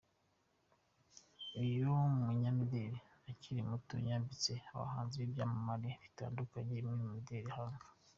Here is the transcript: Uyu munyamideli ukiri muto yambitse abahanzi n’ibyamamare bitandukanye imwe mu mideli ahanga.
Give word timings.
Uyu 1.61 1.87
munyamideli 2.25 2.99
ukiri 3.31 3.61
muto 3.69 3.95
yambitse 4.09 4.51
abahanzi 4.73 5.15
n’ibyamamare 5.17 5.89
bitandukanye 6.03 6.73
imwe 6.81 6.93
mu 7.01 7.07
mideli 7.15 7.49
ahanga. 7.53 7.85